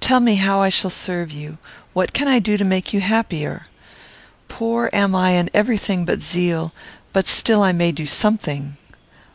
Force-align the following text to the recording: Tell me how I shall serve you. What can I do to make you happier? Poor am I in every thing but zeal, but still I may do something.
Tell 0.00 0.20
me 0.20 0.36
how 0.36 0.62
I 0.62 0.70
shall 0.70 0.88
serve 0.88 1.30
you. 1.32 1.58
What 1.92 2.14
can 2.14 2.28
I 2.28 2.38
do 2.38 2.56
to 2.56 2.64
make 2.64 2.94
you 2.94 3.02
happier? 3.02 3.64
Poor 4.48 4.88
am 4.94 5.14
I 5.14 5.32
in 5.32 5.50
every 5.52 5.76
thing 5.76 6.06
but 6.06 6.22
zeal, 6.22 6.72
but 7.12 7.26
still 7.26 7.62
I 7.62 7.72
may 7.72 7.92
do 7.92 8.06
something. 8.06 8.78